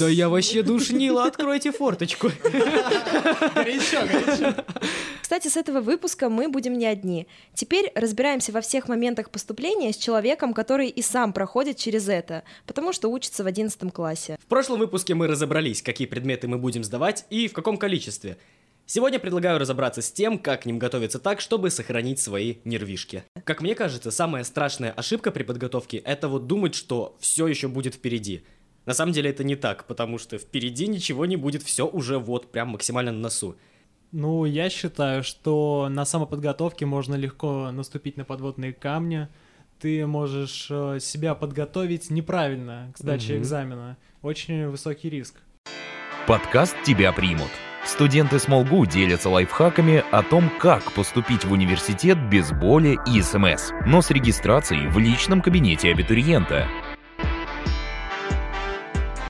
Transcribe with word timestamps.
Да 0.00 0.08
я 0.08 0.30
вообще 0.30 0.62
душнила, 0.62 1.24
откройте 1.24 1.72
форточку. 1.72 2.30
Горячо, 3.54 4.00
горячо. 4.10 4.64
Кстати, 5.20 5.48
с 5.48 5.58
этого 5.58 5.82
выпуска 5.82 6.30
мы 6.30 6.48
будем 6.48 6.78
не 6.78 6.86
одни. 6.86 7.26
Теперь 7.52 7.92
разбираемся 7.94 8.50
во 8.50 8.62
всех 8.62 8.88
моментах 8.88 9.28
поступления 9.28 9.92
с 9.92 9.98
человеком, 9.98 10.54
который 10.54 10.88
и 10.88 11.02
сам 11.02 11.34
проходит 11.34 11.76
через 11.76 12.08
это, 12.08 12.44
потому 12.66 12.94
что 12.94 13.10
учится 13.10 13.44
в 13.44 13.46
11 13.46 13.92
классе. 13.92 14.38
В 14.42 14.46
прошлом 14.46 14.78
выпуске 14.78 15.14
мы 15.14 15.26
разобрались, 15.26 15.82
какие 15.82 16.06
предметы 16.06 16.48
мы 16.48 16.56
будем 16.56 16.82
сдавать 16.82 17.26
и 17.28 17.46
в 17.46 17.52
каком 17.52 17.76
количестве. 17.76 18.38
Сегодня 18.86 19.18
предлагаю 19.18 19.58
разобраться 19.58 20.00
с 20.00 20.10
тем, 20.10 20.38
как 20.38 20.62
к 20.62 20.66
ним 20.66 20.78
готовиться 20.78 21.18
так, 21.18 21.42
чтобы 21.42 21.70
сохранить 21.70 22.20
свои 22.20 22.56
нервишки. 22.64 23.22
Как 23.44 23.60
мне 23.60 23.74
кажется, 23.74 24.10
самая 24.10 24.44
страшная 24.44 24.92
ошибка 24.92 25.30
при 25.30 25.42
подготовке– 25.42 25.98
это 26.06 26.28
вот 26.28 26.46
думать, 26.46 26.74
что 26.74 27.16
все 27.20 27.46
еще 27.46 27.68
будет 27.68 27.96
впереди. 27.96 28.42
На 28.90 28.94
самом 28.94 29.12
деле 29.12 29.30
это 29.30 29.44
не 29.44 29.54
так, 29.54 29.84
потому 29.84 30.18
что 30.18 30.36
впереди 30.36 30.88
ничего 30.88 31.24
не 31.24 31.36
будет, 31.36 31.62
все 31.62 31.86
уже 31.86 32.18
вот 32.18 32.50
прям 32.50 32.70
максимально 32.70 33.12
на 33.12 33.20
носу. 33.20 33.54
Ну, 34.10 34.44
я 34.46 34.68
считаю, 34.68 35.22
что 35.22 35.86
на 35.88 36.04
самоподготовке 36.04 36.86
можно 36.86 37.14
легко 37.14 37.70
наступить 37.70 38.16
на 38.16 38.24
подводные 38.24 38.72
камни. 38.72 39.28
Ты 39.78 40.04
можешь 40.08 40.66
э, 40.70 40.98
себя 41.00 41.36
подготовить 41.36 42.10
неправильно 42.10 42.90
к 42.92 42.98
сдаче 42.98 43.34
Мгм. 43.34 43.42
экзамена. 43.42 43.96
Очень 44.22 44.66
высокий 44.66 45.08
риск. 45.08 45.36
Подкаст 46.26 46.74
«Тебя 46.84 47.12
примут». 47.12 47.50
Студенты 47.86 48.40
Смолгу 48.40 48.86
делятся 48.86 49.30
лайфхаками 49.30 50.02
о 50.10 50.24
том, 50.24 50.50
как 50.58 50.90
поступить 50.94 51.44
в 51.44 51.52
университет 51.52 52.18
без 52.28 52.50
боли 52.50 52.98
и 53.06 53.22
СМС, 53.22 53.70
но 53.86 54.02
с 54.02 54.10
регистрацией 54.10 54.88
в 54.88 54.98
личном 54.98 55.42
кабинете 55.42 55.92
абитуриента. 55.92 56.66